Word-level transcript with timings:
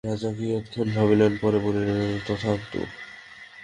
রাজা 0.03 0.29
কিয়ৎক্ষণ 0.33 0.87
ভাবিলেন 0.95 1.33
পরে 1.41 1.59
বলিলেন, 1.59 1.99
তথান্তু। 2.27 2.79